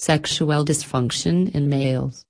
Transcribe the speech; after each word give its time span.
Sexual 0.00 0.64
dysfunction 0.64 1.54
in 1.54 1.68
males. 1.68 2.24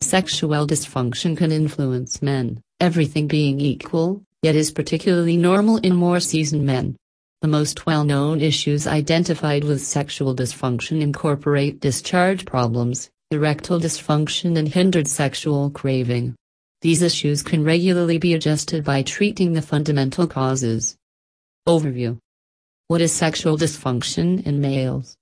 Sexual 0.00 0.66
dysfunction 0.66 1.36
can 1.36 1.52
influence 1.52 2.20
men, 2.20 2.60
everything 2.80 3.28
being 3.28 3.60
equal, 3.60 4.24
yet 4.42 4.56
is 4.56 4.72
particularly 4.72 5.36
normal 5.36 5.76
in 5.76 5.94
more 5.94 6.18
seasoned 6.18 6.66
men. 6.66 6.96
The 7.42 7.46
most 7.46 7.86
well 7.86 8.02
known 8.02 8.40
issues 8.40 8.88
identified 8.88 9.62
with 9.62 9.86
sexual 9.86 10.34
dysfunction 10.34 11.00
incorporate 11.00 11.78
discharge 11.78 12.44
problems, 12.44 13.08
erectile 13.30 13.78
dysfunction, 13.78 14.58
and 14.58 14.66
hindered 14.66 15.06
sexual 15.06 15.70
craving. 15.70 16.34
These 16.80 17.02
issues 17.02 17.40
can 17.40 17.62
regularly 17.62 18.18
be 18.18 18.34
adjusted 18.34 18.82
by 18.82 19.02
treating 19.02 19.52
the 19.52 19.62
fundamental 19.62 20.26
causes. 20.26 20.96
Overview 21.68 22.18
What 22.88 23.00
is 23.00 23.12
sexual 23.12 23.56
dysfunction 23.56 24.44
in 24.44 24.60
males? 24.60 25.16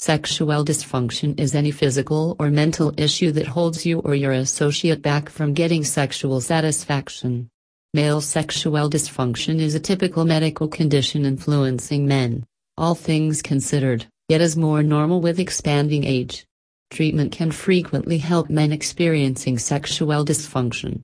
Sexual 0.00 0.64
dysfunction 0.64 1.38
is 1.40 1.56
any 1.56 1.72
physical 1.72 2.36
or 2.38 2.50
mental 2.50 2.94
issue 2.96 3.32
that 3.32 3.48
holds 3.48 3.84
you 3.84 3.98
or 3.98 4.14
your 4.14 4.30
associate 4.30 5.02
back 5.02 5.28
from 5.28 5.54
getting 5.54 5.82
sexual 5.82 6.40
satisfaction. 6.40 7.50
Male 7.94 8.20
sexual 8.20 8.88
dysfunction 8.88 9.58
is 9.58 9.74
a 9.74 9.80
typical 9.80 10.24
medical 10.24 10.68
condition 10.68 11.24
influencing 11.24 12.06
men, 12.06 12.46
all 12.76 12.94
things 12.94 13.42
considered, 13.42 14.06
yet 14.28 14.40
is 14.40 14.56
more 14.56 14.84
normal 14.84 15.20
with 15.20 15.40
expanding 15.40 16.04
age. 16.04 16.46
Treatment 16.92 17.32
can 17.32 17.50
frequently 17.50 18.18
help 18.18 18.48
men 18.48 18.70
experiencing 18.70 19.58
sexual 19.58 20.24
dysfunction. 20.24 21.00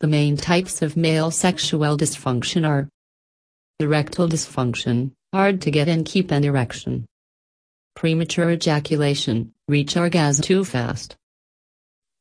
The 0.00 0.08
main 0.08 0.36
types 0.36 0.82
of 0.82 0.96
male 0.96 1.30
sexual 1.30 1.96
dysfunction 1.96 2.66
are 2.68 2.88
erectile 3.78 4.28
dysfunction, 4.28 5.12
hard 5.32 5.60
to 5.62 5.70
get 5.70 5.88
and 5.88 6.04
keep 6.04 6.32
an 6.32 6.42
erection 6.42 7.06
premature 7.96 8.50
ejaculation, 8.50 9.52
reach 9.66 9.96
orgasm 9.96 10.42
too 10.42 10.64
fast. 10.64 11.16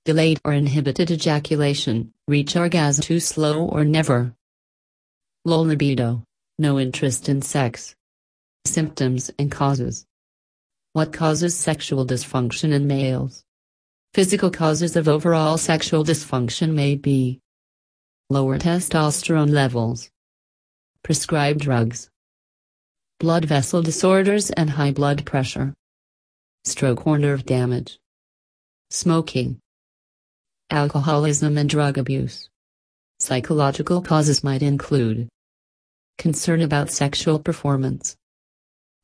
Delayed 0.05 0.39
or 0.45 0.53
inhibited 0.53 1.11
ejaculation, 1.11 2.13
reach 2.27 2.55
orgasm 2.55 3.03
too 3.03 3.19
slow 3.19 3.65
or 3.65 3.83
never. 3.83 4.33
Low 5.43 5.61
libido, 5.61 6.23
no 6.57 6.79
interest 6.79 7.27
in 7.27 7.41
sex. 7.41 7.93
Symptoms 8.63 9.29
and 9.37 9.51
causes. 9.51 10.05
What 10.93 11.11
causes 11.11 11.55
sexual 11.57 12.07
dysfunction 12.07 12.71
in 12.71 12.87
males? 12.87 13.43
Physical 14.13 14.49
causes 14.49 14.95
of 14.95 15.09
overall 15.09 15.57
sexual 15.57 16.05
dysfunction 16.05 16.73
may 16.73 16.95
be 16.95 17.41
lower 18.29 18.57
testosterone 18.57 19.51
levels, 19.51 20.09
prescribed 21.03 21.59
drugs, 21.59 22.09
blood 23.19 23.45
vessel 23.45 23.81
disorders 23.81 24.51
and 24.51 24.69
high 24.69 24.91
blood 24.91 25.25
pressure, 25.25 25.73
stroke 26.65 27.07
or 27.07 27.17
nerve 27.17 27.45
damage, 27.45 27.97
smoking, 28.89 29.57
alcoholism 30.69 31.57
and 31.57 31.69
drug 31.69 31.97
abuse. 31.97 32.49
Psychological 33.19 34.01
causes 34.01 34.43
might 34.43 34.61
include 34.61 35.29
concern 36.17 36.61
about 36.61 36.89
sexual 36.89 37.39
performance, 37.39 38.17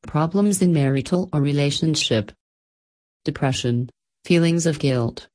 problems 0.03 0.61
in 0.61 0.73
marital 0.73 1.29
or 1.31 1.39
relationship, 1.39 2.33
depression, 3.23 3.89
feelings 4.25 4.65
of 4.65 4.79
guilt, 4.79 5.27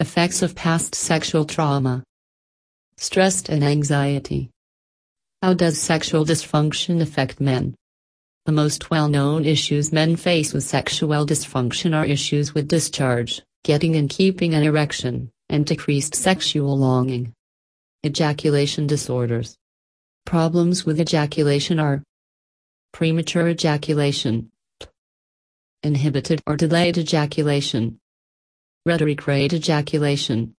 effects 0.00 0.40
of 0.40 0.54
past 0.54 0.94
sexual 0.94 1.44
trauma, 1.44 2.02
stress 2.96 3.42
and 3.50 3.62
anxiety. 3.62 4.48
How 5.42 5.52
does 5.52 5.78
sexual 5.78 6.24
dysfunction 6.24 7.02
affect 7.02 7.38
men? 7.38 7.74
The 8.44 8.50
most 8.50 8.90
well-known 8.90 9.44
issues 9.44 9.92
men 9.92 10.16
face 10.16 10.52
with 10.52 10.64
sexual 10.64 11.24
dysfunction 11.24 11.94
are 11.94 12.04
issues 12.04 12.52
with 12.52 12.66
discharge, 12.66 13.40
getting 13.62 13.94
and 13.94 14.10
keeping 14.10 14.52
an 14.52 14.64
erection, 14.64 15.30
and 15.48 15.64
decreased 15.64 16.16
sexual 16.16 16.76
longing. 16.76 17.34
Ejaculation 18.04 18.88
disorders. 18.88 19.56
Problems 20.26 20.84
with 20.84 21.00
ejaculation 21.00 21.78
are 21.78 22.02
premature 22.92 23.48
ejaculation, 23.48 24.50
inhibited 25.84 26.42
or 26.44 26.56
delayed 26.56 26.98
ejaculation, 26.98 28.00
retrograde 28.84 29.52
ejaculation. 29.52 30.56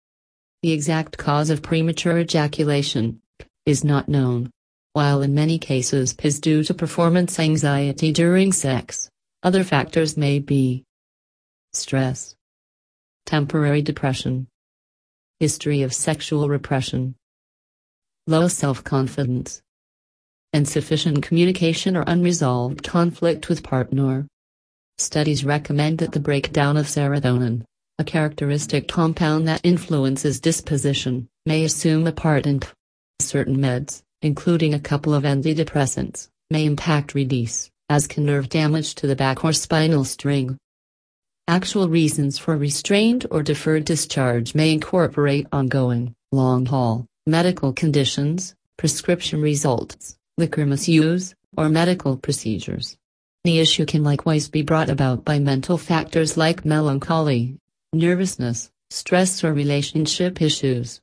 The 0.61 0.71
exact 0.71 1.17
cause 1.17 1.49
of 1.49 1.61
premature 1.61 2.19
ejaculation 2.19 3.21
is 3.65 3.83
not 3.83 4.07
known. 4.07 4.51
While 4.93 5.23
in 5.23 5.33
many 5.33 5.57
cases 5.57 6.15
is 6.21 6.39
due 6.39 6.63
to 6.65 6.73
performance 6.75 7.39
anxiety 7.39 8.11
during 8.11 8.53
sex, 8.53 9.09
other 9.41 9.63
factors 9.63 10.15
may 10.15 10.37
be 10.37 10.83
stress, 11.73 12.35
temporary 13.25 13.81
depression, 13.81 14.45
history 15.39 15.81
of 15.81 15.95
sexual 15.95 16.47
repression, 16.47 17.15
low 18.27 18.47
self-confidence, 18.47 19.63
insufficient 20.53 21.23
communication 21.23 21.97
or 21.97 22.03
unresolved 22.05 22.83
conflict 22.83 23.49
with 23.49 23.63
partner. 23.63 24.27
Studies 24.99 25.43
recommend 25.43 25.97
that 25.97 26.11
the 26.11 26.19
breakdown 26.19 26.77
of 26.77 26.85
serotonin, 26.85 27.63
a 27.97 28.03
characteristic 28.03 28.87
compound 28.87 29.47
that 29.47 29.61
influences 29.63 30.39
disposition, 30.39 31.27
may 31.47 31.63
assume 31.63 32.05
a 32.05 32.11
part 32.11 32.45
in 32.45 32.61
certain 33.19 33.57
meds 33.57 34.03
including 34.23 34.73
a 34.73 34.79
couple 34.79 35.13
of 35.13 35.23
antidepressants, 35.23 36.29
may 36.49 36.65
impact 36.65 37.13
release, 37.13 37.69
as 37.89 38.07
can 38.07 38.25
nerve 38.25 38.49
damage 38.49 38.95
to 38.95 39.05
the 39.05 39.15
back 39.15 39.43
or 39.43 39.53
spinal 39.53 40.03
string. 40.03 40.57
Actual 41.47 41.89
reasons 41.89 42.37
for 42.37 42.57
restrained 42.57 43.27
or 43.29 43.43
deferred 43.43 43.83
discharge 43.83 44.55
may 44.55 44.71
incorporate 44.71 45.45
ongoing, 45.51 46.15
long-haul, 46.31 47.05
medical 47.27 47.73
conditions, 47.73 48.55
prescription 48.77 49.41
results, 49.41 50.17
liquor 50.37 50.65
misuse, 50.65 51.35
or 51.57 51.69
medical 51.69 52.17
procedures. 52.17 52.97
The 53.43 53.59
issue 53.59 53.85
can 53.85 54.05
likewise 54.05 54.47
be 54.47 54.61
brought 54.61 54.89
about 54.89 55.25
by 55.25 55.39
mental 55.39 55.77
factors 55.77 56.37
like 56.37 56.63
melancholy, 56.63 57.57
nervousness, 57.91 58.71
stress 58.89 59.43
or 59.43 59.53
relationship 59.53 60.41
issues. 60.41 61.01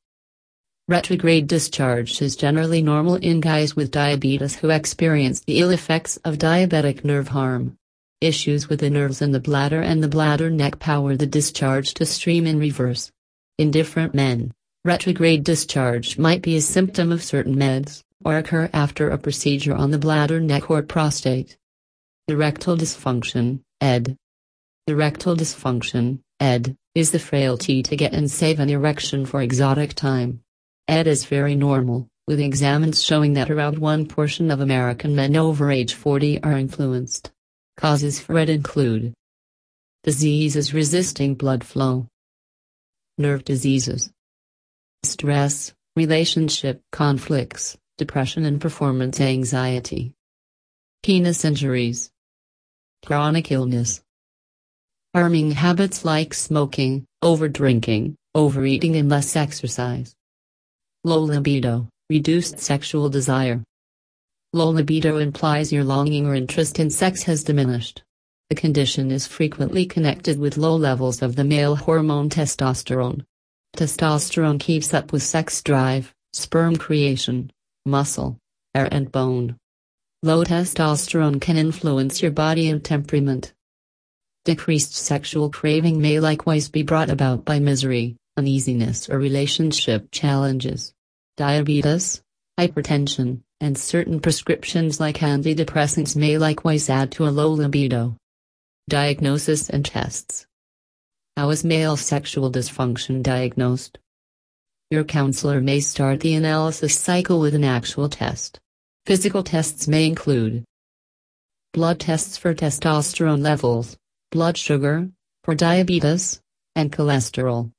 Retrograde 0.91 1.47
discharge 1.47 2.21
is 2.21 2.35
generally 2.35 2.83
normal 2.83 3.15
in 3.15 3.41
guys 3.41 3.77
with 3.77 3.93
diabetes 3.93 4.57
who 4.57 4.71
experience 4.71 5.39
the 5.39 5.61
ill 5.61 5.71
effects 5.71 6.17
of 6.25 6.37
diabetic 6.37 7.05
nerve 7.05 7.29
harm. 7.29 7.77
Issues 8.21 8.69
with 8.69 8.81
the 8.81 8.91
nerves 8.91 9.23
in 9.23 9.31
the 9.31 9.39
bladder 9.39 9.81
and 9.81 10.03
the 10.03 10.09
bladder 10.09 10.51
neck 10.51 10.81
power 10.81 11.15
the 11.15 11.29
discharge 11.29 11.95
to 11.95 12.05
stream 12.05 12.45
in 12.45 12.59
reverse. 12.59 13.09
In 13.57 13.71
different 13.71 14.17
men, 14.17 14.53
retrograde 14.85 15.45
discharge 15.45 16.19
might 16.19 16.43
be 16.43 16.57
a 16.57 16.61
symptom 16.61 17.13
of 17.13 17.23
certain 17.23 17.55
meds, 17.55 18.03
or 18.25 18.37
occur 18.37 18.69
after 18.73 19.11
a 19.11 19.17
procedure 19.17 19.77
on 19.77 19.93
the 19.93 19.99
bladder 19.99 20.41
neck 20.41 20.73
or 20.73 20.83
prostate. 20.83 21.57
Erectile 22.27 22.77
dysfunction, 22.77 23.61
ED. 23.81 24.17
Erectile 24.89 25.37
dysfunction, 25.37 26.19
ED, 26.41 26.77
is 26.97 27.13
the 27.13 27.21
frailty 27.21 27.81
to 27.81 27.95
get 27.95 28.13
and 28.13 28.29
save 28.29 28.59
an 28.59 28.71
erection 28.71 29.25
for 29.25 29.41
exotic 29.41 29.95
time. 29.95 30.43
ED 30.91 31.07
is 31.07 31.25
very 31.25 31.55
normal, 31.55 32.09
with 32.27 32.41
examines 32.41 33.01
showing 33.01 33.35
that 33.35 33.49
around 33.49 33.79
one 33.79 34.09
portion 34.09 34.51
of 34.51 34.61
American 34.61 35.15
men 35.15 35.37
over 35.37 35.71
age 35.71 35.95
40 35.95 36.43
are 36.43 36.59
influenced. 36.59 37.31
Causes 37.77 38.19
for 38.19 38.37
ED 38.37 38.51
include 38.51 39.15
diseases 40.03 40.75
resisting 40.75 41.37
blood 41.37 41.63
flow, 41.63 42.09
nerve 43.19 43.45
diseases, 43.45 44.11
stress, 45.05 45.73
relationship 45.95 46.83
conflicts, 46.91 47.79
depression 47.97 48.45
and 48.45 48.61
performance 48.61 49.21
anxiety, 49.21 50.13
penis 51.05 51.45
injuries, 51.45 52.11
chronic 53.07 53.53
illness, 53.53 54.03
harming 55.15 55.53
habits 55.53 56.05
like 56.05 56.35
smoking, 56.35 57.05
overdrinking, 57.23 58.17
overeating 58.35 58.97
and 58.97 59.09
less 59.09 59.37
exercise. 59.37 60.17
Low 61.03 61.21
libido, 61.21 61.89
reduced 62.11 62.59
sexual 62.59 63.09
desire. 63.09 63.65
Low 64.53 64.69
libido 64.69 65.17
implies 65.17 65.73
your 65.73 65.83
longing 65.83 66.27
or 66.27 66.35
interest 66.35 66.79
in 66.79 66.91
sex 66.91 67.23
has 67.23 67.43
diminished. 67.43 68.03
The 68.51 68.57
condition 68.57 69.11
is 69.11 69.27
frequently 69.27 69.87
connected 69.87 70.39
with 70.39 70.59
low 70.59 70.77
levels 70.77 71.23
of 71.23 71.37
the 71.37 71.45
male 71.45 71.75
hormone 71.75 72.29
testosterone. 72.29 73.25
Testosterone 73.79 74.61
keeps 74.61 74.93
up 74.93 75.11
with 75.11 75.23
sex 75.23 75.63
drive, 75.63 76.13
sperm 76.35 76.77
creation, 76.77 77.51
muscle, 77.87 78.37
hair 78.75 78.87
and 78.93 79.11
bone. 79.11 79.57
Low 80.23 80.45
testosterone 80.45 81.41
can 81.41 81.57
influence 81.57 82.21
your 82.21 82.33
body 82.33 82.69
and 82.69 82.85
temperament. 82.85 83.55
Decreased 84.45 84.95
sexual 84.95 85.49
craving 85.49 85.99
may 85.99 86.21
likewise 86.21 86.69
be 86.69 86.83
brought 86.83 87.09
about 87.09 87.47
by 87.47 87.59
misery, 87.59 88.17
uneasiness 88.41 89.11
or 89.11 89.19
relationship 89.19 90.09
challenges. 90.11 90.95
Diabetes, 91.37 92.23
hypertension, 92.59 93.43
and 93.61 93.77
certain 93.77 94.19
prescriptions 94.19 94.99
like 94.99 95.19
antidepressants 95.19 96.17
may 96.17 96.39
likewise 96.39 96.89
add 96.89 97.13
to 97.13 97.27
a 97.27 97.37
low 97.39 97.51
libido. 97.51 98.17
Diagnosis 98.89 99.69
and 99.69 99.85
tests. 99.85 100.47
How 101.37 101.51
is 101.51 101.65
male 101.65 101.99
sexual 101.99 102.51
dysfunction 102.51 103.23
diagnosed? 103.23 103.99
Your 104.91 105.05
counselor 105.05 105.61
may 105.61 105.81
start 105.81 106.21
the 106.21 106.35
analysis 106.35 106.99
cycle 106.99 107.41
with 107.41 107.55
an 107.55 107.65
actual 107.65 108.09
test. 108.09 108.59
Physical 109.05 109.43
tests 109.43 109.87
may 109.87 110.07
include 110.07 110.65
blood 111.75 112.01
tests 112.01 112.39
for 112.39 112.55
testosterone 112.55 113.43
levels, 113.43 113.99
blood 114.33 114.57
sugar, 114.57 115.11
for 115.45 115.55
diabetes, 115.55 116.41
and 116.75 116.91
cholesterol, 116.91 117.71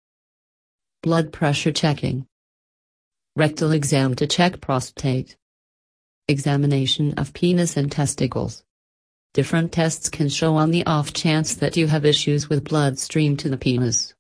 blood 1.04 1.34
pressure 1.34 1.72
checking, 1.72 2.28
rectal 3.36 3.72
exam 3.72 4.14
to 4.14 4.28
check 4.28 4.62
prostate, 4.62 5.36
examination 6.28 7.16
of 7.18 7.34
penis 7.34 7.76
and 7.76 7.92
testicles. 7.92 8.64
Different 9.34 9.72
tests 9.72 10.10
can 10.10 10.30
show 10.30 10.56
on 10.58 10.70
the 10.70 10.86
off 10.86 11.12
chance 11.12 11.56
that 11.56 11.76
you 11.76 11.88
have 11.88 12.06
issues 12.06 12.50
with 12.50 12.66
bloodstream 12.66 13.36
to 13.38 13.50
the 13.50 13.58
penis. 13.58 14.14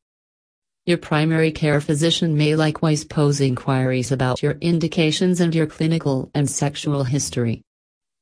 Your 0.87 0.97
primary 0.97 1.51
care 1.51 1.79
physician 1.81 2.35
may 2.35 2.55
likewise 2.55 3.03
pose 3.03 3.41
inquiries 3.41 4.11
about 4.11 4.41
your 4.41 4.57
indications 4.59 5.39
and 5.39 5.53
your 5.53 5.67
clinical 5.67 6.31
and 6.33 6.49
sexual 6.49 7.03
history. 7.03 7.61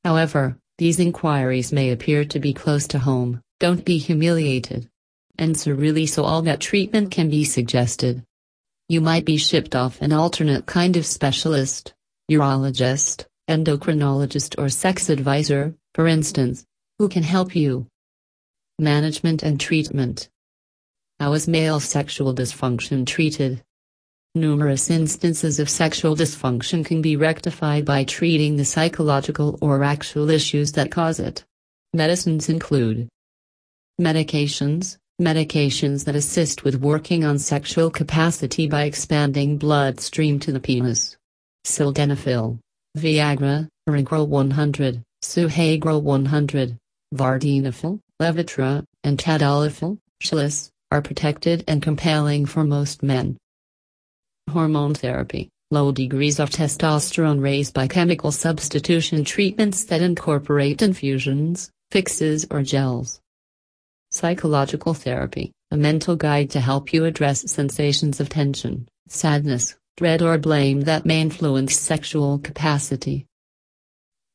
However, 0.04 0.58
these 0.78 1.00
inquiries 1.00 1.72
may 1.72 1.92
appear 1.92 2.26
to 2.26 2.40
be 2.42 2.54
close 2.54 2.88
to 2.90 3.00
home, 3.00 3.42
don't 3.62 3.86
be 3.86 4.00
humiliated. 4.00 4.90
Answer 5.38 5.76
really 5.76 6.06
so 6.06 6.26
all 6.26 6.42
that 6.42 6.60
treatment 6.60 7.12
can 7.12 7.30
be 7.30 7.46
suggested. 7.46 8.26
You 8.92 9.02
might 9.02 9.24
be 9.24 9.38
shipped 9.38 9.76
off 9.76 10.02
an 10.02 10.12
alternate 10.12 10.66
kind 10.66 10.98
of 10.98 11.06
specialist, 11.06 11.94
urologist, 12.32 13.26
endocrinologist 13.48 14.58
or 14.58 14.68
sex 14.70 15.10
advisor, 15.10 15.76
for 15.94 16.08
instance, 16.08 16.66
who 16.98 17.08
can 17.08 17.22
help 17.22 17.56
you. 17.56 17.86
Management 18.80 19.44
and 19.44 19.60
treatment. 19.60 20.28
How 21.20 21.34
is 21.34 21.48
male 21.48 21.80
sexual 21.80 22.34
dysfunction 22.34 23.06
treated? 23.06 23.62
Numerous 24.34 24.90
instances 24.90 25.60
of 25.60 25.70
sexual 25.70 26.16
dysfunction 26.16 26.84
can 26.84 27.04
be 27.04 27.16
rectified 27.16 27.86
by 27.86 28.06
treating 28.06 28.56
the 28.56 28.66
psychological 28.66 29.60
or 29.62 29.84
actual 29.84 30.32
issues 30.32 30.72
that 30.72 30.90
cause 30.90 31.20
it. 31.20 31.46
Medicines 31.94 32.50
include 32.50 33.08
medications, 34.02 34.98
medications 35.20 36.06
that 36.06 36.16
assist 36.16 36.64
with 36.64 36.82
working 36.82 37.24
on 37.24 37.38
sexual 37.38 37.92
capacity 37.92 38.68
by 38.68 38.84
expanding 38.84 39.58
bloodstream 39.58 40.40
to 40.40 40.52
the 40.52 40.60
penis. 40.60 41.18
Sildenafil, 41.66 42.60
Viagra, 42.98 43.68
Regro 43.88 44.28
100, 44.28 45.04
Suhagra 45.24 46.02
100, 46.02 46.78
Vardenafil, 47.14 48.00
Levitra, 48.22 48.84
and 49.04 49.18
Tadalafil, 49.18 49.98
Cialis, 50.24 50.70
are 50.92 51.02
protected 51.02 51.64
and 51.68 51.82
compelling 51.82 52.46
for 52.46 52.64
most 52.64 53.04
men. 53.04 53.38
Hormone 54.50 54.96
therapy 54.96 55.50
Low 55.72 55.92
degrees 55.92 56.40
of 56.40 56.50
testosterone 56.50 57.44
raised 57.44 57.76
by 57.76 57.88
chemical 57.88 58.32
substitution 58.32 59.24
treatments 59.24 59.84
that 59.86 60.02
incorporate 60.02 60.82
infusions, 60.82 61.70
fixes, 61.92 62.48
or 62.50 62.64
gels. 62.64 63.22
Psychological 64.12 64.96
therapy 64.96 65.52
A 65.70 65.78
mental 65.78 66.16
guide 66.16 66.50
to 66.52 66.60
help 66.60 66.92
you 66.92 67.06
address 67.06 67.52
sensations 67.52 68.20
of 68.20 68.28
tension, 68.28 68.88
sadness, 69.08 69.76
dread, 69.98 70.24
or 70.24 70.36
blame 70.40 70.82
that 70.82 71.06
may 71.06 71.22
influence 71.22 71.78
sexual 71.78 72.40
capacity. 72.40 73.28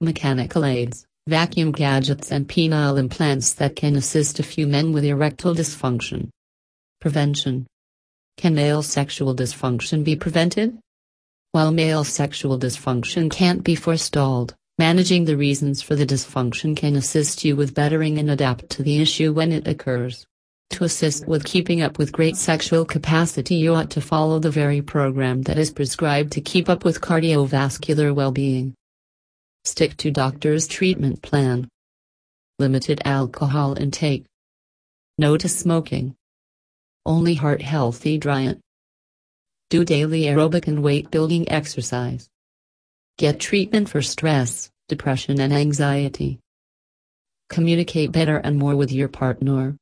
Mechanical 0.00 0.64
aids 0.64 1.06
Vacuum 1.26 1.72
gadgets 1.72 2.30
and 2.30 2.46
penile 2.46 2.98
implants 2.98 3.54
that 3.54 3.74
can 3.74 3.96
assist 3.96 4.38
a 4.38 4.44
few 4.44 4.68
men 4.68 4.92
with 4.92 5.04
erectile 5.04 5.56
dysfunction. 5.56 6.28
Prevention 7.00 7.66
Can 8.36 8.54
male 8.54 8.82
sexual 8.82 9.34
dysfunction 9.34 10.04
be 10.04 10.14
prevented? 10.14 10.78
While 11.50 11.72
male 11.72 12.04
sexual 12.04 12.60
dysfunction 12.60 13.28
can't 13.28 13.64
be 13.64 13.74
forestalled, 13.74 14.54
managing 14.78 15.24
the 15.24 15.36
reasons 15.36 15.80
for 15.80 15.94
the 15.94 16.06
dysfunction 16.06 16.76
can 16.76 16.96
assist 16.96 17.44
you 17.44 17.54
with 17.54 17.74
bettering 17.74 18.18
and 18.18 18.30
adapt 18.30 18.68
to 18.70 18.82
the 18.82 19.00
issue 19.00 19.32
when 19.32 19.52
it 19.52 19.68
occurs. 19.68 20.26
To 20.70 20.84
assist 20.84 21.28
with 21.28 21.44
keeping 21.44 21.82
up 21.82 21.98
with 21.98 22.10
great 22.10 22.36
sexual 22.36 22.84
capacity, 22.84 23.54
you 23.54 23.74
ought 23.74 23.90
to 23.90 24.00
follow 24.00 24.40
the 24.40 24.50
very 24.50 24.82
program 24.82 25.42
that 25.42 25.58
is 25.58 25.70
prescribed 25.70 26.32
to 26.32 26.40
keep 26.40 26.68
up 26.68 26.84
with 26.84 27.00
cardiovascular 27.00 28.12
well 28.12 28.32
being. 28.32 28.74
Stick 29.64 29.96
to 29.98 30.10
doctor's 30.10 30.66
treatment 30.66 31.22
plan. 31.22 31.68
Limited 32.58 33.00
alcohol 33.04 33.78
intake. 33.78 34.24
No 35.16 35.36
to 35.36 35.48
smoking. 35.48 36.16
Only 37.06 37.34
heart 37.34 37.62
healthy 37.62 38.18
diet. 38.18 38.58
Do 39.70 39.84
daily 39.84 40.22
aerobic 40.22 40.66
and 40.66 40.82
weight 40.82 41.10
building 41.10 41.50
exercise. 41.50 42.28
Get 43.16 43.38
treatment 43.38 43.88
for 43.88 44.02
stress, 44.02 44.70
depression, 44.88 45.40
and 45.40 45.52
anxiety. 45.52 46.40
Communicate 47.48 48.10
better 48.10 48.38
and 48.38 48.58
more 48.58 48.74
with 48.74 48.90
your 48.90 49.06
partner. 49.06 49.72